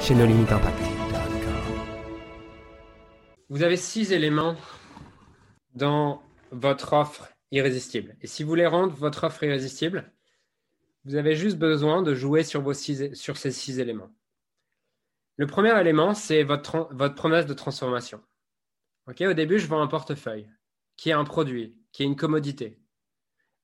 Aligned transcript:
chez 0.00 0.14
limites 0.14 0.52
impact. 0.52 0.78
Vous 3.48 3.62
avez 3.62 3.76
six 3.76 4.12
éléments 4.12 4.56
dans 5.74 6.22
votre 6.50 6.92
offre 6.92 7.28
irrésistible. 7.50 8.16
Et 8.20 8.26
si 8.26 8.42
vous 8.42 8.48
voulez 8.48 8.66
rendre 8.66 8.94
votre 8.94 9.24
offre 9.24 9.42
irrésistible, 9.44 10.12
vous 11.04 11.14
avez 11.14 11.36
juste 11.36 11.58
besoin 11.58 12.02
de 12.02 12.14
jouer 12.14 12.42
sur, 12.42 12.60
vos 12.62 12.74
sur 12.74 13.36
ces 13.36 13.50
six 13.50 13.78
éléments. 13.78 14.10
Le 15.36 15.46
premier 15.46 15.78
élément, 15.80 16.14
c'est 16.14 16.42
votre, 16.42 16.88
votre 16.92 17.14
promesse 17.14 17.46
de 17.46 17.54
transformation. 17.54 18.20
au 19.06 19.32
début, 19.32 19.58
je 19.58 19.66
vends 19.66 19.82
un 19.82 19.86
portefeuille 19.86 20.48
qui 20.96 21.10
est 21.10 21.14
un 21.14 21.24
produit, 21.24 21.78
qui 21.92 22.02
est 22.02 22.06
une 22.06 22.16
commodité. 22.16 22.80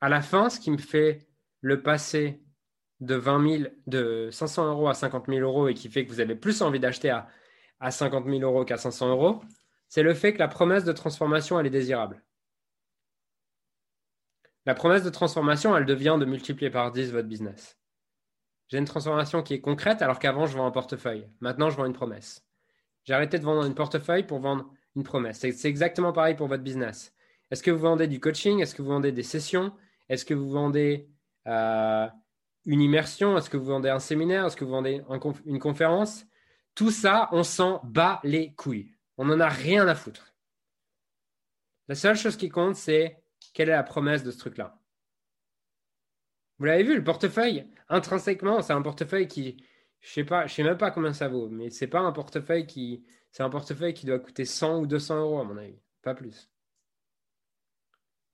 À 0.01 0.09
la 0.09 0.21
fin, 0.21 0.51
ce 0.51 0.61
qui 0.61 0.71
me 0.71 0.79
fait 0.79 1.27
le 1.61 1.83
passer 1.83 2.43
de 3.03 3.17
20 3.17 3.69
de 3.89 4.29
500 4.31 4.69
euros 4.69 4.89
à 4.89 4.95
50 4.95 5.27
000 5.27 5.41
euros 5.41 5.69
et 5.69 5.75
qui 5.75 5.89
fait 5.89 6.07
que 6.07 6.11
vous 6.11 6.21
avez 6.21 6.37
plus 6.37 6.63
envie 6.63 6.79
d'acheter 6.79 7.11
à, 7.11 7.29
à 7.81 7.91
50 7.91 8.27
000 8.27 8.41
euros 8.41 8.65
qu'à 8.65 8.77
500 8.77 9.11
euros, 9.11 9.43
c'est 9.89 10.05
le 10.05 10.15
fait 10.15 10.33
que 10.33 10.39
la 10.39 10.49
promesse 10.49 10.85
de 10.85 10.93
transformation, 10.93 11.59
elle 11.59 11.67
est 11.67 11.71
désirable. 11.71 12.23
La 14.67 14.75
promesse 14.75 15.03
de 15.03 15.11
transformation, 15.11 15.77
elle 15.77 15.85
devient 15.85 16.17
de 16.21 16.25
multiplier 16.25 16.71
par 16.71 16.93
10 16.93 17.11
votre 17.11 17.27
business. 17.27 17.77
J'ai 18.69 18.79
une 18.79 18.85
transformation 18.85 19.43
qui 19.43 19.55
est 19.55 19.61
concrète 19.61 20.01
alors 20.01 20.21
qu'avant, 20.21 20.47
je 20.47 20.57
vends 20.57 20.67
un 20.67 20.71
portefeuille. 20.71 21.29
Maintenant, 21.41 21.71
je 21.71 21.77
vends 21.77 21.87
une 21.87 21.93
promesse. 21.93 22.47
J'ai 23.03 23.15
arrêté 23.15 23.41
de 23.41 23.45
vendre 23.45 23.67
une 23.67 23.75
portefeuille 23.75 24.23
pour 24.23 24.39
vendre 24.39 24.71
une 24.95 25.03
promesse. 25.03 25.41
C'est 25.41 25.69
exactement 25.69 26.13
pareil 26.13 26.37
pour 26.37 26.47
votre 26.47 26.63
business. 26.63 27.13
Est-ce 27.51 27.65
que 27.65 27.73
vous 27.73 27.81
vendez 27.81 28.07
du 28.07 28.21
coaching? 28.21 28.61
Est-ce 28.61 28.77
que 28.77 28.83
vous 28.83 28.91
vendez 28.91 29.11
des 29.11 29.25
sessions? 29.25 29.73
Est-ce 30.09 30.25
que 30.25 30.35
vous 30.35 30.49
vendez 30.49 31.11
euh, 31.49 32.07
une 32.65 32.81
immersion 32.81 33.37
Est-ce 33.37 33.51
que 33.51 33.57
vous 33.57 33.67
vendez 33.67 33.89
un 33.89 33.99
séminaire 33.99 34.47
Est-ce 34.47 34.57
que 34.57 34.65
vous 34.65 34.71
vendez 34.71 35.03
une 35.45 35.59
conférence 35.59 36.25
Tout 36.75 36.91
ça, 36.91 37.29
on 37.33 37.43
s'en 37.43 37.81
bat 37.85 38.21
les 38.25 38.55
couilles. 38.55 38.95
On 39.17 39.25
n'en 39.25 39.41
a 39.41 39.49
rien 39.49 39.87
à 39.89 39.95
foutre. 39.95 40.35
La 41.89 41.95
seule 41.95 42.17
chose 42.17 42.37
qui 42.37 42.49
compte, 42.49 42.77
c'est 42.77 43.23
quelle 43.53 43.69
est 43.69 43.73
la 43.73 43.83
promesse 43.83 44.23
de 44.23 44.31
ce 44.31 44.39
truc-là. 44.39 44.79
Vous 46.59 46.65
l'avez 46.65 46.85
vu, 46.85 46.95
le 46.95 47.05
portefeuille, 47.05 47.67
intrinsèquement, 47.89 48.63
c'est 48.63 48.73
un 48.73 48.83
portefeuille 48.83 49.27
qui, 49.27 49.65
je 50.01 50.11
sais 50.11 50.49
sais 50.49 50.63
même 50.63 50.79
pas 50.79 50.91
combien 50.91 51.13
ça 51.13 51.29
vaut, 51.29 51.49
mais 51.49 51.71
c'est 51.71 51.89
pas 51.89 52.01
un 52.01 52.13
portefeuille 52.13 52.67
qui, 52.67 53.05
c'est 53.33 53.43
un 53.43 53.51
portefeuille 53.51 53.95
qui 53.95 54.07
doit 54.07 54.21
coûter 54.21 54.45
100 54.45 54.79
ou 54.81 54.87
200 54.87 55.21
euros 55.21 55.41
à 55.41 55.45
mon 55.45 55.57
avis, 55.57 55.81
pas 56.03 56.15
plus. 56.15 56.49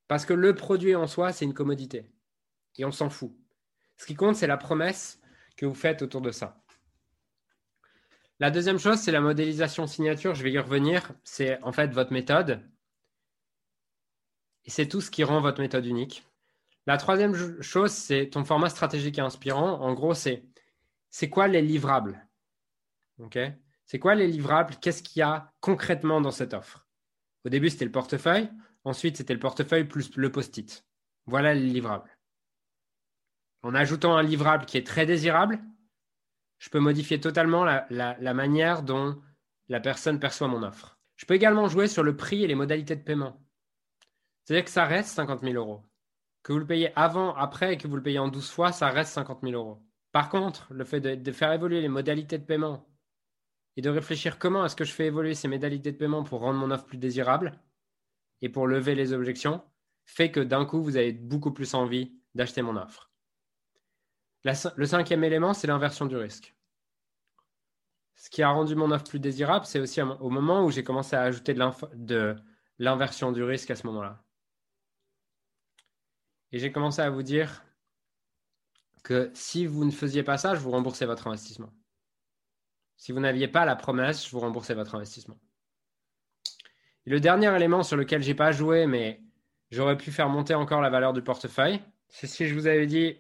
Parce 0.09 0.25
que 0.25 0.35
le 0.35 0.55
produit 0.55 0.95
en 0.95 1.07
soi, 1.07 1.33
c'est 1.33 1.45
une 1.45 1.55
commodité. 1.55 2.11
Et 2.77 2.85
on 2.85 2.93
s'en 2.93 3.11
fout. 3.11 3.35
Ce 3.99 4.07
qui 4.07 4.15
compte, 4.15 4.37
c'est 4.37 4.47
la 4.47 4.57
promesse 4.57 5.21
que 5.57 5.67
vous 5.67 5.75
faites 5.75 6.03
autour 6.03 6.23
de 6.23 6.31
ça. 6.31 6.63
La 8.41 8.51
deuxième 8.51 8.79
chose, 8.79 8.99
c'est 8.99 9.13
la 9.13 9.21
modélisation 9.21 9.87
signature. 9.87 10.35
Je 10.35 10.45
vais 10.45 10.53
y 10.53 10.59
revenir. 10.59 11.13
C'est 11.25 11.61
en 11.63 11.73
fait 11.73 11.89
votre 11.93 12.13
méthode. 12.13 12.63
Et 14.65 14.71
c'est 14.71 14.87
tout 14.87 15.01
ce 15.01 15.11
qui 15.11 15.25
rend 15.25 15.41
votre 15.41 15.61
méthode 15.61 15.85
unique. 15.85 16.25
La 16.87 16.97
troisième 16.97 17.61
chose, 17.61 17.91
c'est 17.91 18.31
ton 18.31 18.45
format 18.45 18.71
stratégique 18.71 19.19
et 19.19 19.23
inspirant. 19.23 19.81
En 19.81 19.93
gros, 19.93 20.15
c'est 20.15 20.45
c'est 21.11 21.29
quoi 21.29 21.49
les 21.49 21.63
livrables? 21.63 22.27
C'est 23.87 23.99
quoi 23.99 24.15
les 24.15 24.27
livrables? 24.27 24.77
Qu'est-ce 24.81 25.03
qu'il 25.03 25.21
y 25.21 25.23
a 25.23 25.53
concrètement 25.61 26.21
dans 26.21 26.31
cette 26.31 26.55
offre? 26.55 26.87
Au 27.45 27.49
début, 27.49 27.71
c'était 27.71 27.87
le 27.87 27.93
portefeuille. 27.93 28.51
Ensuite, 28.85 29.17
c'était 29.17 29.35
le 29.35 29.41
portefeuille 29.41 29.85
plus 29.85 30.15
le 30.17 30.31
post-it. 30.31 30.87
Voilà 31.27 31.55
les 31.55 31.67
livrables. 31.67 32.11
En 33.63 33.75
ajoutant 33.75 34.17
un 34.17 34.23
livrable 34.23 34.67
qui 34.67 34.79
est 34.79 34.87
très 34.87 35.07
désirable, 35.07 35.61
je 36.59 36.71
peux 36.71 36.79
modifier 36.81 37.21
totalement 37.21 37.65
la, 37.65 38.35
manière 38.35 38.83
dont 38.83 39.21
la 39.69 39.81
personne 39.81 40.21
perçoit 40.21 40.49
mon 40.49 40.63
offre. 40.63 40.99
Je 41.17 41.27
peux 41.27 41.35
également 41.35 41.69
jouer 41.69 41.89
sur 41.89 42.03
le 42.03 42.17
prix 42.17 42.45
et 42.45 42.47
les 42.47 42.55
modalités 42.55 42.97
de 42.97 43.03
paiement. 43.03 43.41
C'est-à-dire 44.45 44.65
que 44.65 44.71
ça 44.71 44.85
reste 44.85 45.11
50 45.11 45.43
000 45.43 45.55
euros. 45.55 45.85
Que 46.43 46.53
vous 46.53 46.61
le 46.61 46.67
payez 46.67 46.97
avant, 46.97 47.35
après 47.35 47.75
et 47.75 47.77
que 47.77 47.89
vous 47.89 47.97
le 47.97 48.03
payez 48.03 48.19
en 48.19 48.29
12 48.29 48.51
fois, 48.51 48.73
ça 48.73 48.89
reste 48.89 49.13
50 49.13 49.41
000 49.43 49.55
euros. 49.55 49.83
Par 50.13 50.31
contre, 50.31 50.73
le 50.73 50.85
fait 50.85 51.01
de, 51.01 51.33
faire 51.33 51.53
évoluer 51.53 51.81
les 51.81 51.89
modalités 51.89 52.39
de 52.39 52.45
paiement 52.45 52.89
et 53.77 53.83
de 53.83 53.91
réfléchir 53.91 54.39
comment 54.39 54.65
est-ce 54.65 54.77
que 54.77 54.85
je 54.85 54.93
fais 54.93 55.07
évoluer 55.07 55.35
ces 55.35 55.49
modalités 55.49 55.93
de 55.93 55.97
paiement 55.97 56.23
pour 56.23 56.41
rendre 56.41 56.59
mon 56.59 56.71
offre 56.71 56.87
plus 56.87 56.99
désirable 56.99 57.61
et 58.41 58.49
pour 58.49 58.67
lever 58.67 58.95
les 58.95 59.13
objections, 59.13 59.63
fait 60.07 60.31
que 60.31 60.41
d'un 60.41 60.65
coup, 60.65 60.83
vous 60.83 60.97
avez 60.97 61.13
beaucoup 61.13 61.53
plus 61.53 61.75
envie 61.75 62.17
d'acheter 62.35 62.63
mon 62.63 62.77
offre 62.77 63.08
le 64.45 64.87
cinquième 64.87 65.25
élément, 65.25 65.55
c'est 65.55 65.67
l'inversion 65.67 66.07
du 66.07 66.17
risque. 66.17 66.55
Ce 68.15 68.31
qui 68.31 68.43
a 68.43 68.51
rendu 68.51 68.75
mon 68.75 68.91
offre 68.91 69.05
plus 69.05 69.21
désirable, 69.21 69.65
c'est 69.67 69.81
aussi 69.81 70.03
au 70.03 70.31
moment 70.31 70.65
où 70.65 70.71
j'ai 70.71 70.83
commencé 70.83 71.15
à 71.17 71.23
ajouter 71.23 71.55
de 71.55 72.37
l'inversion 72.79 73.33
du 73.33 73.43
risque 73.43 73.71
à 73.71 73.77
ce 73.77 73.87
moment-là. 73.87 74.23
Et 76.53 76.59
j'ai 76.59 76.73
commencé 76.73 77.01
à 77.01 77.11
vous 77.11 77.23
dire 77.23 77.65
que 79.05 79.31
si 79.35 79.67
vous 79.67 79.85
ne 79.85 79.91
faisiez 79.91 80.23
pas 80.23 80.39
ça, 80.39 80.55
je 80.55 80.61
vous 80.61 80.71
remboursais 80.71 81.07
votre 81.07 81.27
investissement. 81.27 81.73
Si 82.97 83.13
vous 83.13 83.21
n'aviez 83.21 83.49
pas 83.49 83.65
la 83.65 83.77
promesse, 83.77 84.27
je 84.27 84.31
vous 84.31 84.41
remboursais 84.41 84.75
votre 84.75 84.95
investissement. 84.95 85.39
Et 87.07 87.11
le 87.11 87.21
dernier 87.21 87.55
élément 87.55 87.83
sur 87.83 87.97
lequel 87.97 88.23
je 88.23 88.29
n'ai 88.29 88.35
pas 88.35 88.51
joué, 88.51 88.87
mais 88.87 89.23
j'aurais 89.71 89.97
pu 89.97 90.11
faire 90.11 90.29
monter 90.29 90.55
encore 90.55 90.81
la 90.81 90.91
valeur 90.91 91.13
du 91.13 91.23
portefeuille, 91.23 91.81
c'est 92.09 92.27
si 92.27 92.49
je 92.49 92.55
vous 92.55 92.67
avais 92.67 92.87
dit 92.87 93.19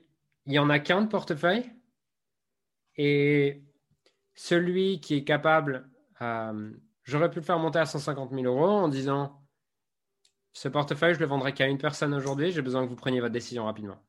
il 0.48 0.52
n'y 0.52 0.58
en 0.58 0.70
a 0.70 0.78
qu'un 0.78 1.02
de 1.02 1.08
portefeuille. 1.08 1.70
Et 2.96 3.62
celui 4.34 4.98
qui 4.98 5.14
est 5.16 5.24
capable, 5.24 5.90
euh, 6.22 6.72
j'aurais 7.04 7.30
pu 7.30 7.40
le 7.40 7.44
faire 7.44 7.58
monter 7.58 7.78
à 7.78 7.84
150 7.84 8.30
000 8.30 8.44
euros 8.44 8.66
en 8.66 8.88
disant 8.88 9.46
ce 10.54 10.68
portefeuille, 10.68 11.14
je 11.14 11.20
le 11.20 11.26
vendrai 11.26 11.52
qu'à 11.52 11.66
une 11.66 11.76
personne 11.76 12.14
aujourd'hui, 12.14 12.50
j'ai 12.50 12.62
besoin 12.62 12.82
que 12.82 12.88
vous 12.88 12.96
preniez 12.96 13.20
votre 13.20 13.34
décision 13.34 13.66
rapidement. 13.66 14.02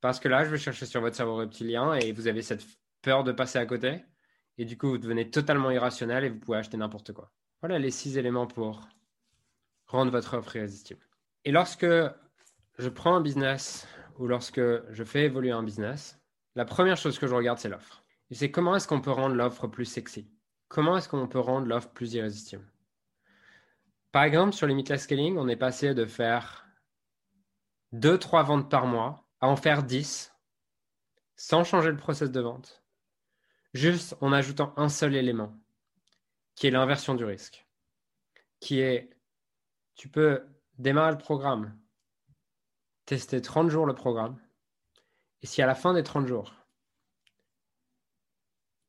Parce 0.00 0.20
que 0.20 0.28
là, 0.28 0.44
je 0.44 0.50
vais 0.50 0.56
chercher 0.56 0.86
sur 0.86 1.00
votre 1.00 1.16
cerveau 1.16 1.34
reptilien 1.34 1.94
et 1.94 2.12
vous 2.12 2.28
avez 2.28 2.40
cette 2.40 2.64
peur 3.02 3.24
de 3.24 3.32
passer 3.32 3.58
à 3.58 3.66
côté. 3.66 4.04
Et 4.56 4.64
du 4.64 4.78
coup, 4.78 4.88
vous 4.88 4.98
devenez 4.98 5.30
totalement 5.30 5.72
irrationnel 5.72 6.22
et 6.22 6.28
vous 6.28 6.38
pouvez 6.38 6.58
acheter 6.58 6.76
n'importe 6.76 7.12
quoi. 7.12 7.32
Voilà 7.60 7.80
les 7.80 7.90
six 7.90 8.18
éléments 8.18 8.46
pour 8.46 8.82
rendre 9.88 10.12
votre 10.12 10.36
offre 10.36 10.54
irrésistible. 10.54 11.04
Et 11.44 11.50
lorsque 11.50 11.86
je 12.78 12.88
prends 12.88 13.16
un 13.16 13.20
business 13.20 13.88
ou 14.18 14.26
lorsque 14.26 14.60
je 14.60 15.04
fais 15.04 15.24
évoluer 15.24 15.52
un 15.52 15.62
business, 15.62 16.20
la 16.54 16.64
première 16.64 16.96
chose 16.96 17.18
que 17.18 17.26
je 17.26 17.34
regarde, 17.34 17.58
c'est 17.58 17.68
l'offre. 17.68 18.04
Et 18.30 18.34
c'est 18.34 18.50
comment 18.50 18.76
est-ce 18.76 18.88
qu'on 18.88 19.00
peut 19.00 19.10
rendre 19.10 19.34
l'offre 19.34 19.68
plus 19.68 19.84
sexy? 19.84 20.30
Comment 20.68 20.96
est-ce 20.96 21.08
qu'on 21.08 21.28
peut 21.28 21.38
rendre 21.38 21.66
l'offre 21.66 21.90
plus 21.90 22.14
irrésistible? 22.14 22.70
Par 24.12 24.24
exemple, 24.24 24.52
sur 24.52 24.66
Limitless 24.66 25.02
Scaling, 25.02 25.36
on 25.38 25.48
est 25.48 25.56
passé 25.56 25.94
de 25.94 26.04
faire 26.04 26.66
2-3 27.94 28.44
ventes 28.44 28.70
par 28.70 28.86
mois 28.86 29.26
à 29.40 29.48
en 29.48 29.56
faire 29.56 29.82
10 29.82 30.34
sans 31.36 31.62
changer 31.62 31.90
le 31.90 31.96
process 31.96 32.30
de 32.30 32.40
vente, 32.40 32.82
juste 33.72 34.16
en 34.20 34.32
ajoutant 34.32 34.74
un 34.76 34.88
seul 34.88 35.14
élément, 35.14 35.56
qui 36.56 36.66
est 36.66 36.70
l'inversion 36.70 37.14
du 37.14 37.24
risque, 37.24 37.66
qui 38.58 38.80
est, 38.80 39.16
tu 39.94 40.08
peux 40.08 40.44
démarrer 40.78 41.12
le 41.12 41.18
programme 41.18 41.78
tester 43.08 43.40
30 43.40 43.70
jours 43.70 43.86
le 43.86 43.94
programme. 43.94 44.38
Et 45.40 45.46
si 45.46 45.62
à 45.62 45.66
la 45.66 45.74
fin 45.74 45.94
des 45.94 46.02
30 46.02 46.26
jours, 46.26 46.54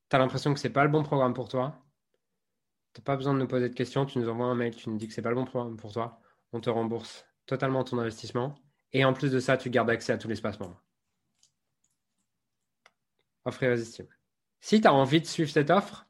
tu 0.09 0.15
as 0.17 0.19
l'impression 0.19 0.53
que 0.53 0.59
ce 0.59 0.67
n'est 0.67 0.73
pas 0.73 0.83
le 0.83 0.89
bon 0.89 1.03
programme 1.03 1.33
pour 1.33 1.47
toi, 1.47 1.81
tu 2.93 2.99
n'as 2.99 3.05
pas 3.05 3.15
besoin 3.15 3.33
de 3.33 3.39
nous 3.39 3.47
poser 3.47 3.69
de 3.69 3.73
questions, 3.73 4.05
tu 4.05 4.19
nous 4.19 4.27
envoies 4.27 4.47
un 4.47 4.55
mail, 4.55 4.75
tu 4.75 4.89
nous 4.89 4.97
dis 4.97 5.07
que 5.07 5.13
ce 5.13 5.21
n'est 5.21 5.23
pas 5.23 5.29
le 5.29 5.35
bon 5.35 5.45
programme 5.45 5.77
pour 5.77 5.93
toi, 5.93 6.19
on 6.51 6.59
te 6.59 6.69
rembourse 6.69 7.25
totalement 7.45 7.85
ton 7.85 7.97
investissement. 7.97 8.55
Et 8.91 9.05
en 9.05 9.13
plus 9.13 9.31
de 9.31 9.39
ça, 9.39 9.55
tu 9.55 9.69
gardes 9.69 9.89
accès 9.89 10.11
à 10.11 10.17
tout 10.17 10.27
l'espace 10.27 10.59
membre. 10.59 10.83
Offre 13.45 13.63
irrésistible. 13.63 14.19
Si 14.59 14.81
tu 14.81 14.87
as 14.87 14.93
envie 14.93 15.21
de 15.21 15.27
suivre 15.27 15.49
cette 15.49 15.69
offre, 15.69 16.07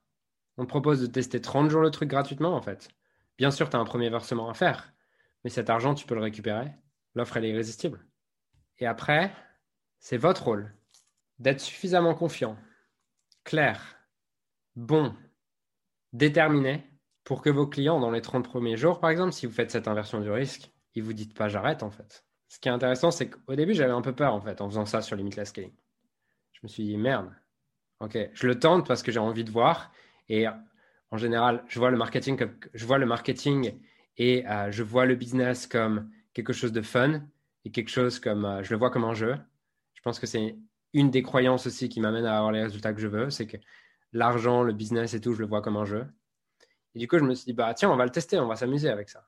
on 0.58 0.64
te 0.64 0.70
propose 0.70 1.00
de 1.00 1.06
tester 1.06 1.42
30 1.42 1.70
jours 1.70 1.82
le 1.82 1.92
truc 1.92 2.10
gratuitement 2.10 2.56
en 2.56 2.62
fait. 2.64 2.90
Bien 3.38 3.52
sûr, 3.52 3.70
tu 3.70 3.76
as 3.76 3.80
un 3.80 3.86
premier 3.86 4.10
versement 4.10 4.50
à 4.50 4.56
faire, 4.56 4.94
mais 5.44 5.52
cet 5.52 5.70
argent, 5.70 5.94
tu 5.94 6.08
peux 6.08 6.16
le 6.16 6.22
récupérer 6.22 6.74
l'offre 7.16 7.38
elle 7.38 7.46
est 7.46 7.50
irrésistible. 7.50 8.06
Et 8.80 8.86
après, 8.86 9.34
c'est 10.00 10.18
votre 10.18 10.46
rôle 10.46 10.74
d'être 11.40 11.62
suffisamment 11.62 12.16
confiant, 12.16 12.58
clair 13.44 14.00
bon, 14.76 15.14
déterminé 16.14 16.86
pour 17.24 17.42
que 17.42 17.50
vos 17.50 17.68
clients, 17.68 18.00
dans 18.00 18.12
les 18.12 18.22
30 18.22 18.46
premiers 18.46 18.78
jours, 18.78 19.00
par 19.00 19.10
exemple, 19.10 19.34
si 19.34 19.46
vous 19.46 19.54
faites 19.54 19.72
cette 19.72 19.88
inversion 19.88 20.22
du 20.22 20.32
risque, 20.32 20.72
ils 20.96 21.04
vous 21.04 21.14
dites 21.14 21.36
pas 21.36 21.50
j'arrête 21.50 21.84
en 21.84 21.92
fait. 21.92 22.26
Ce 22.48 22.60
qui 22.60 22.68
est 22.68 22.72
intéressant, 22.72 23.12
c'est 23.12 23.30
qu'au 23.30 23.56
début, 23.56 23.76
j'avais 23.76 23.94
un 23.94 24.02
peu 24.02 24.16
peur 24.16 24.34
en 24.34 24.42
fait 24.42 24.60
en 24.62 24.70
faisant 24.70 24.86
ça 24.86 25.02
sur 25.02 25.16
Limitless 25.16 25.50
Scaling. 25.50 25.74
Je 26.54 26.60
me 26.64 26.68
suis 26.68 26.84
dit 26.84 26.98
merde, 26.98 27.30
ok, 28.00 28.18
je 28.34 28.48
le 28.48 28.58
tente 28.58 28.88
parce 28.88 29.04
que 29.04 29.12
j'ai 29.12 29.20
envie 29.20 29.44
de 29.44 29.52
voir. 29.52 29.92
Et 30.30 30.48
en 31.12 31.18
général, 31.18 31.64
je 31.68 31.78
vois 31.80 31.92
le 31.92 31.98
marketing, 31.98 32.38
comme, 32.38 32.56
je 32.74 32.86
vois 32.86 32.98
le 32.98 33.06
marketing 33.06 33.80
et 34.18 34.48
euh, 34.48 34.72
je 34.72 34.82
vois 34.82 35.06
le 35.06 35.16
business 35.16 35.68
comme 35.68 36.12
quelque 36.44 36.54
chose 36.54 36.72
de 36.72 36.82
fun 36.82 37.22
et 37.66 37.72
quelque 37.72 37.90
chose 37.90 38.20
comme 38.20 38.46
euh, 38.46 38.64
je 38.64 38.72
le 38.72 38.78
vois 38.78 38.90
comme 38.90 39.04
un 39.04 39.14
jeu. 39.14 39.36
Je 39.94 40.02
pense 40.02 40.20
que 40.20 40.28
c'est 40.28 40.58
une 40.94 41.12
des 41.12 41.22
croyances 41.22 41.68
aussi 41.68 41.90
qui 41.90 42.00
m'amène 42.00 42.26
à 42.26 42.38
avoir 42.38 42.52
les 42.52 42.64
résultats 42.64 42.94
que 42.94 43.02
je 43.02 43.08
veux, 43.08 43.30
c'est 43.30 43.48
que 43.48 43.58
l'argent, 44.14 44.64
le 44.64 44.74
business 44.74 45.14
et 45.14 45.22
tout, 45.22 45.34
je 45.34 45.40
le 45.40 45.48
vois 45.48 45.62
comme 45.62 45.78
un 45.78 45.86
jeu. 45.86 46.08
Et 46.96 47.00
du 47.00 47.08
coup, 47.08 47.20
je 47.20 47.24
me 47.24 47.36
suis 47.36 47.46
dit, 47.46 47.54
bah 47.54 47.74
tiens, 47.74 47.92
on 47.92 47.96
va 47.96 48.06
le 48.06 48.12
tester, 48.12 48.40
on 48.40 48.48
va 48.48 48.56
s'amuser 48.56 48.90
avec 48.90 49.10
ça. 49.10 49.28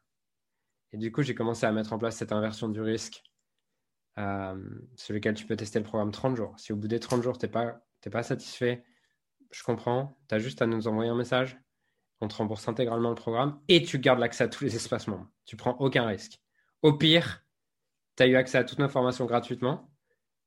Et 0.93 0.97
du 0.97 1.11
coup, 1.11 1.21
j'ai 1.21 1.35
commencé 1.35 1.65
à 1.65 1.71
mettre 1.71 1.93
en 1.93 1.97
place 1.99 2.17
cette 2.17 2.31
inversion 2.31 2.69
du 2.69 2.81
risque 2.81 3.23
euh, 4.17 4.57
sur 4.95 5.13
lequel 5.13 5.35
tu 5.35 5.45
peux 5.45 5.55
tester 5.55 5.79
le 5.79 5.85
programme 5.85 6.11
30 6.11 6.35
jours. 6.35 6.53
Si 6.57 6.73
au 6.73 6.75
bout 6.75 6.87
des 6.87 6.99
30 6.99 7.21
jours, 7.21 7.37
tu 7.37 7.45
n'es 7.45 7.51
pas, 7.51 7.81
pas 8.11 8.23
satisfait, 8.23 8.83
je 9.51 9.63
comprends, 9.63 10.17
tu 10.27 10.35
as 10.35 10.39
juste 10.39 10.61
à 10.61 10.67
nous 10.67 10.87
envoyer 10.87 11.11
un 11.11 11.15
message. 11.15 11.57
On 12.21 12.27
te 12.27 12.35
rembourse 12.35 12.67
intégralement 12.67 13.09
le 13.09 13.15
programme 13.15 13.59
et 13.67 13.81
tu 13.81 13.99
gardes 13.99 14.19
l'accès 14.19 14.43
à 14.43 14.47
tous 14.47 14.63
les 14.63 14.75
espaces 14.75 15.07
membres. 15.07 15.27
Tu 15.45 15.55
prends 15.55 15.75
aucun 15.79 16.05
risque. 16.05 16.39
Au 16.81 16.93
pire, 16.93 17.43
tu 18.15 18.23
as 18.23 18.27
eu 18.27 18.35
accès 18.35 18.57
à 18.57 18.63
toutes 18.63 18.79
nos 18.79 18.89
formations 18.89 19.25
gratuitement. 19.25 19.89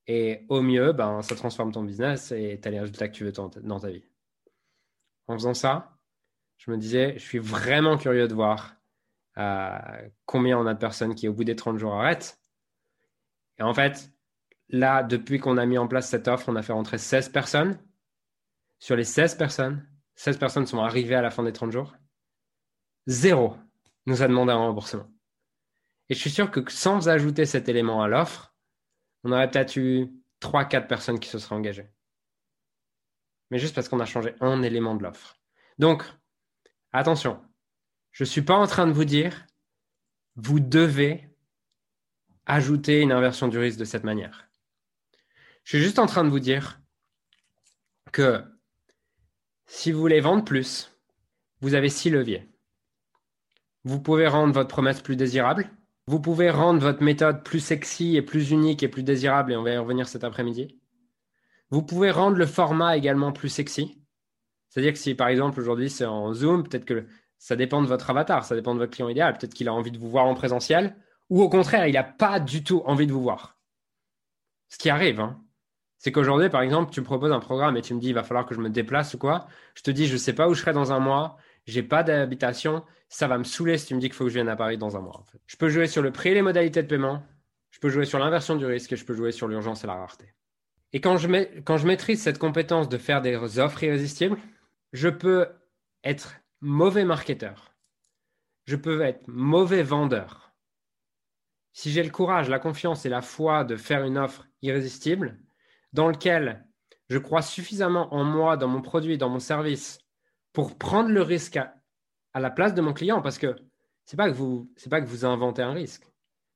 Et 0.07 0.45
au 0.49 0.61
mieux, 0.61 0.91
ben, 0.91 1.21
ça 1.21 1.35
transforme 1.35 1.71
ton 1.71 1.83
business 1.83 2.31
et 2.31 2.59
tu 2.61 2.67
as 2.67 2.71
les 2.71 2.79
résultats 2.79 3.07
que 3.07 3.13
tu 3.13 3.23
veux 3.23 3.31
dans 3.31 3.79
ta 3.79 3.89
vie. 3.89 4.03
En 5.27 5.33
faisant 5.33 5.55
ça, 5.55 5.97
je 6.57 6.71
me 6.71 6.77
disais, 6.77 7.13
je 7.17 7.23
suis 7.23 7.39
vraiment 7.39 7.97
curieux 7.97 8.27
de 8.27 8.33
voir 8.33 8.75
euh, 9.37 10.09
combien 10.25 10.57
on 10.57 10.67
a 10.67 10.73
de 10.73 10.79
personnes 10.79 11.15
qui, 11.15 11.27
au 11.27 11.33
bout 11.33 11.43
des 11.43 11.55
30 11.55 11.77
jours, 11.77 11.93
arrêtent. 11.93 12.39
Et 13.57 13.63
en 13.63 13.73
fait, 13.73 14.11
là, 14.69 15.03
depuis 15.03 15.39
qu'on 15.39 15.57
a 15.57 15.65
mis 15.65 15.77
en 15.77 15.87
place 15.87 16.09
cette 16.09 16.27
offre, 16.27 16.49
on 16.49 16.55
a 16.55 16.61
fait 16.61 16.73
rentrer 16.73 16.97
16 16.97 17.29
personnes. 17.29 17.79
Sur 18.79 18.95
les 18.95 19.03
16 19.03 19.35
personnes, 19.35 19.87
16 20.15 20.37
personnes 20.37 20.67
sont 20.67 20.79
arrivées 20.79 21.15
à 21.15 21.21
la 21.21 21.31
fin 21.31 21.43
des 21.43 21.53
30 21.53 21.71
jours. 21.71 21.95
Zéro 23.07 23.55
nous 24.05 24.21
a 24.21 24.27
demandé 24.27 24.51
un 24.51 24.57
remboursement. 24.57 25.07
Et 26.09 26.13
je 26.13 26.19
suis 26.19 26.29
sûr 26.29 26.51
que 26.51 26.61
sans 26.71 27.09
ajouter 27.09 27.45
cet 27.45 27.67
élément 27.69 28.01
à 28.03 28.07
l'offre, 28.07 28.55
on 29.23 29.31
aurait 29.31 29.49
peut-être 29.49 29.75
eu 29.75 30.11
3-4 30.41 30.87
personnes 30.87 31.19
qui 31.19 31.29
se 31.29 31.39
seraient 31.39 31.55
engagées. 31.55 31.89
Mais 33.49 33.59
juste 33.59 33.75
parce 33.75 33.89
qu'on 33.89 33.99
a 33.99 34.05
changé 34.05 34.35
un 34.41 34.61
élément 34.61 34.95
de 34.95 35.03
l'offre. 35.03 35.39
Donc, 35.79 36.03
attention, 36.91 37.41
je 38.11 38.23
ne 38.23 38.29
suis 38.29 38.41
pas 38.41 38.55
en 38.55 38.67
train 38.67 38.87
de 38.87 38.91
vous 38.91 39.05
dire, 39.05 39.45
vous 40.35 40.59
devez 40.59 41.29
ajouter 42.45 43.01
une 43.01 43.11
inversion 43.11 43.47
du 43.47 43.57
risque 43.57 43.79
de 43.79 43.85
cette 43.85 44.03
manière. 44.03 44.47
Je 45.63 45.77
suis 45.77 45.83
juste 45.83 45.99
en 45.99 46.05
train 46.05 46.23
de 46.23 46.29
vous 46.29 46.39
dire 46.39 46.79
que 48.11 48.43
si 49.65 49.91
vous 49.91 49.99
voulez 49.99 50.21
vendre 50.21 50.45
plus, 50.45 50.91
vous 51.61 51.73
avez 51.73 51.89
six 51.89 52.09
leviers. 52.09 52.47
Vous 53.83 53.99
pouvez 53.99 54.27
rendre 54.27 54.53
votre 54.53 54.69
promesse 54.69 55.01
plus 55.01 55.15
désirable. 55.15 55.69
Vous 56.07 56.19
pouvez 56.19 56.51
rendre 56.51 56.81
votre 56.81 57.01
méthode 57.01 57.43
plus 57.43 57.59
sexy 57.59 58.15
et 58.15 58.21
plus 58.21 58.51
unique 58.51 58.83
et 58.83 58.87
plus 58.87 59.01
désirable, 59.01 59.53
et 59.53 59.57
on 59.57 59.63
va 59.63 59.71
y 59.71 59.77
revenir 59.77 60.07
cet 60.07 60.23
après-midi. 60.23 60.79
Vous 61.71 61.81
pouvez 61.81 62.11
rendre 62.11 62.37
le 62.37 62.45
format 62.45 62.95
également 62.95 63.31
plus 63.31 63.49
sexy. 63.49 63.99
C'est-à-dire 64.69 64.93
que 64.93 64.99
si 64.99 65.15
par 65.15 65.29
exemple 65.29 65.59
aujourd'hui 65.59 65.89
c'est 65.89 66.05
en 66.05 66.31
Zoom, 66.33 66.63
peut-être 66.63 66.85
que 66.85 67.07
ça 67.39 67.55
dépend 67.55 67.81
de 67.81 67.87
votre 67.87 68.09
avatar, 68.09 68.45
ça 68.45 68.55
dépend 68.55 68.75
de 68.75 68.79
votre 68.79 68.93
client 68.93 69.09
idéal. 69.09 69.37
Peut-être 69.37 69.53
qu'il 69.53 69.67
a 69.67 69.73
envie 69.73 69.91
de 69.91 69.97
vous 69.97 70.09
voir 70.09 70.25
en 70.25 70.35
présentiel, 70.35 70.95
ou 71.29 71.41
au 71.41 71.49
contraire, 71.49 71.87
il 71.87 71.93
n'a 71.93 72.03
pas 72.03 72.39
du 72.39 72.63
tout 72.63 72.83
envie 72.85 73.07
de 73.07 73.11
vous 73.11 73.21
voir. 73.21 73.57
Ce 74.69 74.77
qui 74.77 74.91
arrive, 74.91 75.19
hein. 75.19 75.41
c'est 75.97 76.11
qu'aujourd'hui, 76.11 76.49
par 76.49 76.61
exemple, 76.61 76.91
tu 76.91 76.99
me 76.99 77.05
proposes 77.05 77.31
un 77.31 77.39
programme 77.39 77.77
et 77.77 77.81
tu 77.81 77.95
me 77.95 77.99
dis 77.99 78.09
il 78.09 78.13
va 78.13 78.23
falloir 78.23 78.45
que 78.45 78.53
je 78.53 78.59
me 78.59 78.69
déplace 78.69 79.15
ou 79.15 79.17
quoi. 79.17 79.47
Je 79.73 79.81
te 79.81 79.89
dis 79.89 80.05
je 80.05 80.13
ne 80.13 80.17
sais 80.19 80.33
pas 80.33 80.47
où 80.47 80.53
je 80.53 80.61
serai 80.61 80.73
dans 80.73 80.91
un 80.91 80.99
mois, 80.99 81.37
j'ai 81.65 81.83
pas 81.83 82.03
d'habitation, 82.03 82.83
ça 83.09 83.27
va 83.27 83.37
me 83.37 83.43
saouler 83.43 83.77
si 83.77 83.87
tu 83.87 83.95
me 83.95 83.99
dis 83.99 84.07
qu'il 84.07 84.15
faut 84.15 84.25
que 84.25 84.29
je 84.29 84.35
vienne 84.35 84.49
à 84.49 84.55
Paris 84.55 84.77
dans 84.77 84.97
un 84.97 85.01
mois. 85.01 85.23
Je 85.47 85.57
peux 85.57 85.69
jouer 85.69 85.87
sur 85.87 86.01
le 86.01 86.11
prix 86.11 86.29
et 86.29 86.33
les 86.33 86.41
modalités 86.41 86.83
de 86.83 86.87
paiement, 86.87 87.23
je 87.71 87.79
peux 87.79 87.89
jouer 87.89 88.05
sur 88.05 88.19
l'inversion 88.19 88.55
du 88.55 88.65
risque 88.65 88.93
et 88.93 88.95
je 88.95 89.05
peux 89.05 89.13
jouer 89.13 89.31
sur 89.31 89.47
l'urgence 89.47 89.83
et 89.83 89.87
la 89.87 89.95
rareté. 89.95 90.33
Et 90.93 91.01
quand 91.01 91.17
je, 91.17 91.27
quand 91.61 91.77
je 91.77 91.87
maîtrise 91.87 92.21
cette 92.21 92.39
compétence 92.39 92.87
de 92.87 92.97
faire 92.97 93.21
des 93.21 93.59
offres 93.59 93.83
irrésistibles, 93.83 94.37
je 94.93 95.09
peux 95.09 95.47
être 96.03 96.35
mauvais 96.61 97.03
marketeur. 97.03 97.73
Je 98.65 98.75
peux 98.75 99.01
être 99.01 99.27
mauvais 99.27 99.83
vendeur 99.83 100.45
si 101.75 101.91
j'ai 101.91 102.03
le 102.03 102.09
courage, 102.09 102.47
la 102.47 102.57
confiance 102.57 103.05
et 103.05 103.09
la 103.09 103.21
foi 103.21 103.65
de 103.65 103.75
faire 103.75 104.05
une 104.05 104.17
offre 104.17 104.47
irrésistible, 104.61 105.37
dans 105.91 106.07
lequel 106.07 106.65
je 107.09 107.17
crois 107.17 107.41
suffisamment 107.41 108.13
en 108.13 108.23
moi, 108.23 108.55
dans 108.55 108.69
mon 108.69 108.81
produit, 108.81 109.17
dans 109.17 109.27
mon 109.27 109.39
service, 109.39 109.99
pour 110.55 110.77
prendre 110.77 111.09
le 111.09 111.21
risque 111.21 111.57
à, 111.57 111.75
la 112.33 112.49
place 112.49 112.73
de 112.73 112.81
mon 112.81 112.93
client, 112.93 113.21
parce 113.21 113.37
que 113.37 113.55
c'est 114.05 114.17
pas 114.17 114.29
que 114.29 114.35
vous, 114.35 114.71
c'est 114.77 114.89
pas 114.89 115.01
que 115.01 115.05
vous 115.05 115.25
inventez 115.25 115.61
un 115.61 115.73
risque, 115.73 116.09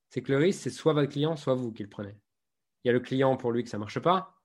c'est 0.10 0.24
que 0.24 0.32
le 0.32 0.38
risque, 0.38 0.62
c'est 0.62 0.70
soit 0.70 0.94
votre 0.94 1.12
client, 1.12 1.36
soit 1.36 1.54
vous 1.54 1.72
qui 1.72 1.84
le 1.84 1.90
prenez. 1.90 2.18
Il 2.84 2.88
y 2.88 2.90
a 2.90 2.94
le 2.94 3.02
client 3.02 3.36
pour 3.36 3.52
lui 3.52 3.64
que 3.64 3.70
ça 3.70 3.78
ne 3.78 3.82
marche 3.82 4.00
pas, 4.00 4.42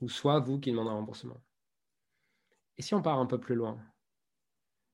ou 0.00 0.08
soit 0.08 0.40
vous 0.40 0.58
qui 0.58 0.70
demandez 0.70 0.90
un 0.90 0.94
remboursement. 0.94 1.40
Et 2.78 2.82
si 2.82 2.94
on 2.94 3.02
part 3.02 3.18
un 3.18 3.26
peu 3.26 3.38
plus 3.38 3.54
loin? 3.54 3.78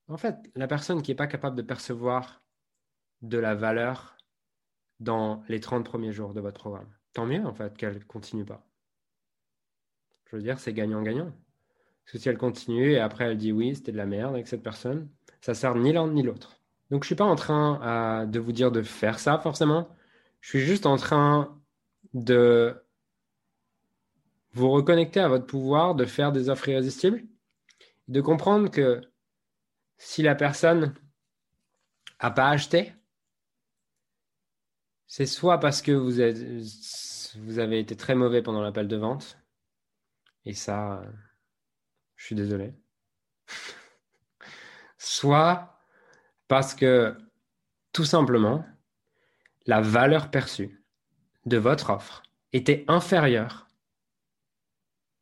En 0.09 0.17
fait, 0.17 0.37
la 0.55 0.67
personne 0.67 1.00
qui 1.00 1.12
n'est 1.12 1.17
pas 1.17 1.26
capable 1.26 1.56
de 1.56 1.62
percevoir 1.62 2.43
de 3.23 3.38
la 3.38 3.55
valeur 3.55 4.17
dans 4.99 5.44
les 5.49 5.61
30 5.61 5.85
premiers 5.85 6.12
jours 6.12 6.35
de 6.35 6.41
votre 6.41 6.61
programme. 6.61 6.93
Tant 7.12 7.25
mieux, 7.25 7.44
en 7.47 7.55
fait, 7.55 7.76
qu'elle 7.76 7.94
ne 7.94 8.05
continue 8.05 8.44
pas. 8.44 8.67
Je 10.26 10.37
veux 10.37 10.43
dire, 10.43 10.59
c'est 10.59 10.73
gagnant-gagnant. 10.73 11.32
Parce 12.05 12.12
que 12.12 12.19
si 12.19 12.29
elle 12.29 12.39
continue 12.39 12.93
et 12.93 12.99
après 12.99 13.25
elle 13.25 13.37
dit 13.39 13.53
oui, 13.53 13.75
c'était 13.75 13.93
de 13.93 13.97
la 13.97 14.06
merde 14.06 14.35
avec 14.35 14.47
cette 14.47 14.62
personne, 14.62 15.09
ça 15.41 15.55
sert 15.55 15.75
ni 15.75 15.93
l'un 15.93 16.09
ni 16.09 16.23
l'autre. 16.23 16.61
Donc 16.91 17.03
je 17.03 17.06
ne 17.06 17.09
suis 17.09 17.15
pas 17.15 17.25
en 17.25 17.37
train 17.37 17.81
euh, 17.83 18.27
de 18.27 18.39
vous 18.39 18.53
dire 18.53 18.71
de 18.71 18.83
faire 18.83 19.19
ça 19.19 19.39
forcément. 19.39 19.89
Je 20.41 20.51
suis 20.51 20.61
juste 20.61 20.87
en 20.87 20.97
train 20.97 21.59
de 22.12 22.77
vous 24.53 24.71
reconnecter 24.71 25.21
à 25.21 25.29
votre 25.29 25.47
pouvoir, 25.47 25.95
de 25.95 26.05
faire 26.05 26.33
des 26.33 26.49
offres 26.49 26.69
irrésistibles, 26.69 27.25
de 28.09 28.21
comprendre 28.21 28.71
que 28.71 29.00
si 29.99 30.23
la 30.23 30.35
personne 30.35 30.95
n'a 32.23 32.31
pas 32.31 32.49
acheté, 32.50 32.93
c'est 35.07 35.26
soit 35.26 35.59
parce 35.59 35.83
que 35.83 35.93
vous, 35.93 36.12
vous 37.43 37.59
avez 37.59 37.78
été 37.81 37.97
très 37.97 38.14
mauvais 38.14 38.43
pendant 38.43 38.62
l'appel 38.62 38.88
de 38.88 38.97
vente, 38.97 39.38
et 40.45 40.55
ça, 40.55 41.02
je 42.16 42.26
suis 42.26 42.35
désolé. 42.35 42.73
soit 44.99 45.78
parce 46.49 46.75
que 46.75 47.16
tout 47.92 48.04
simplement, 48.04 48.64
la 49.66 49.80
valeur 49.80 50.30
perçue 50.30 50.85
de 51.47 51.56
votre 51.56 51.90
offre 51.90 52.23
était 52.52 52.85
inférieure 52.88 53.68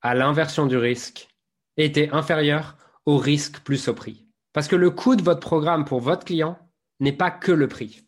à 0.01 0.15
l'inversion 0.15 0.67
du 0.67 0.77
risque, 0.77 1.29
était 1.77 2.11
inférieure 2.11 2.77
au 3.07 3.19
risque 3.19 3.61
plus 3.61 3.89
au 3.89 3.95
prix. 3.95 4.27
Parce 4.53 4.69
que 4.69 4.77
le 4.77 4.91
coût 4.91 5.17
de 5.17 5.23
votre 5.23 5.41
programme 5.41 5.85
pour 5.85 6.01
votre 6.01 6.25
client 6.25 6.59
n'est 7.01 7.13
pas 7.13 7.31
que 7.31 7.53
le 7.53 7.69
prix 7.69 8.07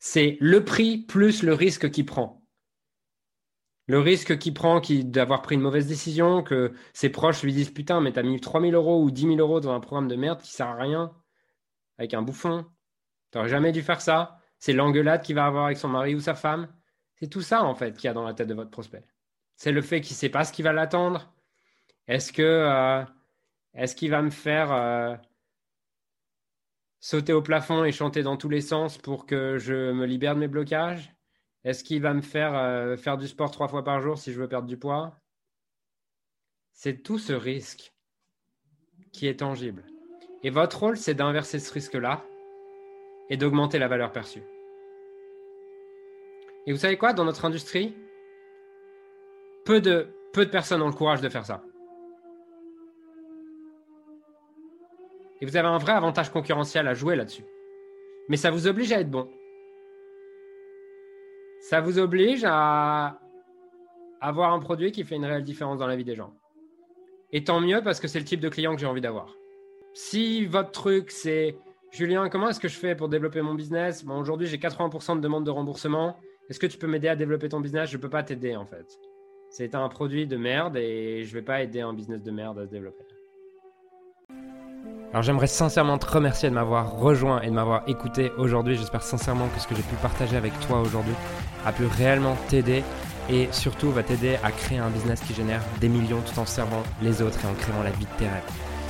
c'est 0.00 0.38
le 0.40 0.64
prix 0.64 0.98
plus 0.98 1.42
le 1.42 1.54
risque 1.54 1.90
qu'il 1.90 2.06
prend. 2.06 2.39
Le 3.90 3.98
risque 3.98 4.38
qu'il 4.38 4.54
prend 4.54 4.80
d'avoir 5.02 5.42
pris 5.42 5.56
une 5.56 5.62
mauvaise 5.62 5.88
décision, 5.88 6.44
que 6.44 6.72
ses 6.92 7.10
proches 7.10 7.42
lui 7.42 7.52
disent 7.52 7.72
Putain, 7.72 8.00
mais 8.00 8.12
t'as 8.12 8.22
mis 8.22 8.38
3000 8.40 8.72
euros 8.76 9.02
ou 9.02 9.10
10 9.10 9.22
000 9.22 9.34
euros 9.38 9.58
dans 9.58 9.72
un 9.72 9.80
programme 9.80 10.06
de 10.06 10.14
merde 10.14 10.40
qui 10.40 10.52
sert 10.52 10.68
à 10.68 10.76
rien, 10.76 11.12
avec 11.98 12.14
un 12.14 12.22
bouffon. 12.22 12.66
T'aurais 13.32 13.48
jamais 13.48 13.72
dû 13.72 13.82
faire 13.82 14.00
ça. 14.00 14.38
C'est 14.60 14.74
l'engueulade 14.74 15.22
qu'il 15.22 15.34
va 15.34 15.44
avoir 15.44 15.64
avec 15.64 15.76
son 15.76 15.88
mari 15.88 16.14
ou 16.14 16.20
sa 16.20 16.36
femme. 16.36 16.68
C'est 17.16 17.26
tout 17.26 17.42
ça, 17.42 17.64
en 17.64 17.74
fait, 17.74 17.96
qu'il 17.96 18.04
y 18.04 18.08
a 18.08 18.12
dans 18.12 18.22
la 18.22 18.32
tête 18.32 18.46
de 18.46 18.54
votre 18.54 18.70
prospect. 18.70 19.04
C'est 19.56 19.72
le 19.72 19.82
fait 19.82 20.00
qu'il 20.00 20.14
ne 20.14 20.18
sait 20.18 20.28
pas 20.28 20.44
ce 20.44 20.52
qui 20.52 20.62
va 20.62 20.72
l'attendre. 20.72 21.34
Est-ce 22.06 22.32
que 22.32 22.42
euh, 22.42 23.02
est-ce 23.74 23.96
qu'il 23.96 24.12
va 24.12 24.22
me 24.22 24.30
faire 24.30 24.70
euh, 24.70 25.16
sauter 27.00 27.32
au 27.32 27.42
plafond 27.42 27.82
et 27.82 27.90
chanter 27.90 28.22
dans 28.22 28.36
tous 28.36 28.50
les 28.50 28.60
sens 28.60 28.98
pour 28.98 29.26
que 29.26 29.58
je 29.58 29.90
me 29.90 30.06
libère 30.06 30.36
de 30.36 30.40
mes 30.40 30.48
blocages? 30.48 31.12
Est-ce 31.64 31.84
qu'il 31.84 32.00
va 32.00 32.14
me 32.14 32.22
faire 32.22 32.54
euh, 32.54 32.96
faire 32.96 33.18
du 33.18 33.28
sport 33.28 33.50
trois 33.50 33.68
fois 33.68 33.84
par 33.84 34.00
jour 34.00 34.18
si 34.18 34.32
je 34.32 34.40
veux 34.40 34.48
perdre 34.48 34.66
du 34.66 34.78
poids? 34.78 35.14
C'est 36.72 37.02
tout 37.02 37.18
ce 37.18 37.32
risque 37.32 37.92
qui 39.12 39.26
est 39.26 39.40
tangible. 39.40 39.84
Et 40.42 40.50
votre 40.50 40.78
rôle, 40.78 40.96
c'est 40.96 41.14
d'inverser 41.14 41.58
ce 41.58 41.72
risque-là 41.72 42.24
et 43.28 43.36
d'augmenter 43.36 43.78
la 43.78 43.88
valeur 43.88 44.12
perçue. 44.12 44.42
Et 46.66 46.72
vous 46.72 46.78
savez 46.78 46.96
quoi, 46.96 47.12
dans 47.12 47.24
notre 47.24 47.44
industrie, 47.44 47.94
peu 49.64 49.80
de, 49.80 50.08
peu 50.32 50.46
de 50.46 50.50
personnes 50.50 50.80
ont 50.80 50.86
le 50.86 50.94
courage 50.94 51.20
de 51.20 51.28
faire 51.28 51.44
ça. 51.44 51.62
Et 55.40 55.46
vous 55.46 55.56
avez 55.56 55.68
un 55.68 55.78
vrai 55.78 55.92
avantage 55.92 56.30
concurrentiel 56.30 56.86
à 56.86 56.94
jouer 56.94 57.16
là-dessus. 57.16 57.44
Mais 58.28 58.36
ça 58.36 58.50
vous 58.50 58.66
oblige 58.66 58.92
à 58.92 59.00
être 59.00 59.10
bon. 59.10 59.30
Ça 61.70 61.80
vous 61.80 62.00
oblige 62.00 62.42
à 62.44 63.20
avoir 64.20 64.52
un 64.52 64.58
produit 64.58 64.90
qui 64.90 65.04
fait 65.04 65.14
une 65.14 65.24
réelle 65.24 65.44
différence 65.44 65.78
dans 65.78 65.86
la 65.86 65.94
vie 65.94 66.02
des 66.02 66.16
gens. 66.16 66.34
Et 67.30 67.44
tant 67.44 67.60
mieux 67.60 67.80
parce 67.80 68.00
que 68.00 68.08
c'est 68.08 68.18
le 68.18 68.24
type 68.24 68.40
de 68.40 68.48
client 68.48 68.74
que 68.74 68.80
j'ai 68.80 68.88
envie 68.88 69.00
d'avoir. 69.00 69.36
Si 69.94 70.46
votre 70.46 70.72
truc 70.72 71.12
c'est 71.12 71.56
Julien, 71.92 72.28
comment 72.28 72.48
est-ce 72.48 72.58
que 72.58 72.66
je 72.66 72.76
fais 72.76 72.96
pour 72.96 73.08
développer 73.08 73.40
mon 73.40 73.54
business? 73.54 74.04
Bon, 74.04 74.18
Aujourd'hui, 74.18 74.48
j'ai 74.48 74.56
80% 74.58 75.14
de 75.14 75.20
demandes 75.20 75.46
de 75.46 75.50
remboursement. 75.52 76.16
Est-ce 76.48 76.58
que 76.58 76.66
tu 76.66 76.76
peux 76.76 76.88
m'aider 76.88 77.06
à 77.06 77.14
développer 77.14 77.48
ton 77.48 77.60
business? 77.60 77.88
Je 77.88 77.98
ne 77.98 78.02
peux 78.02 78.10
pas 78.10 78.24
t'aider 78.24 78.56
en 78.56 78.66
fait. 78.66 78.98
C'est 79.48 79.76
un 79.76 79.88
produit 79.88 80.26
de 80.26 80.36
merde 80.36 80.76
et 80.76 81.22
je 81.22 81.28
ne 81.28 81.34
vais 81.34 81.44
pas 81.44 81.62
aider 81.62 81.82
un 81.82 81.92
business 81.92 82.24
de 82.24 82.32
merde 82.32 82.58
à 82.58 82.66
se 82.66 82.70
développer. 82.72 83.04
Alors 85.12 85.22
j'aimerais 85.22 85.46
sincèrement 85.46 85.98
te 85.98 86.06
remercier 86.06 86.50
de 86.50 86.54
m'avoir 86.54 86.98
rejoint 86.98 87.40
et 87.42 87.46
de 87.46 87.54
m'avoir 87.54 87.88
écouté 87.88 88.32
aujourd'hui. 88.38 88.74
J'espère 88.74 89.02
sincèrement 89.02 89.46
que 89.54 89.60
ce 89.60 89.68
que 89.68 89.76
j'ai 89.76 89.82
pu 89.82 89.94
partager 90.02 90.36
avec 90.36 90.58
toi 90.66 90.80
aujourd'hui 90.80 91.14
a 91.64 91.72
pu 91.72 91.84
réellement 91.86 92.36
t'aider 92.48 92.82
et 93.28 93.48
surtout 93.52 93.90
va 93.92 94.02
t'aider 94.02 94.36
à 94.42 94.50
créer 94.50 94.78
un 94.78 94.90
business 94.90 95.20
qui 95.20 95.34
génère 95.34 95.62
des 95.80 95.88
millions 95.88 96.20
tout 96.20 96.38
en 96.38 96.46
servant 96.46 96.82
les 97.02 97.22
autres 97.22 97.38
et 97.44 97.48
en 97.48 97.54
créant 97.54 97.82
la 97.82 97.90
vie 97.90 98.06
de 98.06 98.18
tes 98.18 98.24
rêves. 98.24 98.42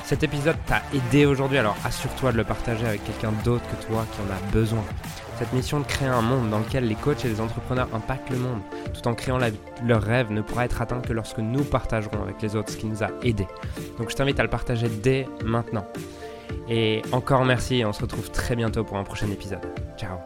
Cet 0.05 0.25
épisode 0.25 0.57
t'a 0.67 0.83
aidé 0.93 1.25
aujourd'hui, 1.25 1.59
alors 1.59 1.77
assure-toi 1.85 2.33
de 2.33 2.39
le 2.39 2.45
partager 2.45 2.85
avec 2.85 3.05
quelqu'un 3.05 3.33
d'autre 3.45 3.65
que 3.71 3.87
toi 3.87 4.05
qui 4.11 4.21
en 4.21 4.35
a 4.35 4.50
besoin. 4.50 4.83
Cette 5.39 5.53
mission 5.53 5.81
de 5.81 5.85
créer 5.85 6.09
un 6.09 6.21
monde 6.21 6.50
dans 6.50 6.59
lequel 6.59 6.87
les 6.89 6.97
coachs 6.97 7.25
et 7.25 7.29
les 7.29 7.41
entrepreneurs 7.41 7.89
impactent 7.95 8.31
le 8.31 8.39
monde 8.39 8.61
tout 8.93 9.07
en 9.09 9.15
créant 9.15 9.39
leur 9.39 10.03
rêve 10.03 10.31
ne 10.33 10.43
pourra 10.43 10.65
être 10.65 10.83
atteint 10.83 11.00
que 11.00 11.12
lorsque 11.12 11.39
nous 11.39 11.65
partagerons 11.65 12.23
avec 12.23 12.43
les 12.43 12.57
autres 12.57 12.73
ce 12.73 12.77
qui 12.77 12.87
nous 12.87 13.03
a 13.03 13.11
aidés. 13.23 13.47
Donc 13.99 14.11
je 14.11 14.17
t'invite 14.17 14.41
à 14.41 14.43
le 14.43 14.50
partager 14.50 14.89
dès 14.89 15.27
maintenant. 15.45 15.87
Et 16.69 17.03
encore 17.12 17.45
merci 17.45 17.77
et 17.77 17.85
on 17.85 17.93
se 17.93 18.03
retrouve 18.03 18.31
très 18.31 18.57
bientôt 18.57 18.85
pour 18.85 18.97
un 18.97 19.05
prochain 19.05 19.31
épisode. 19.31 19.65
Ciao 19.97 20.19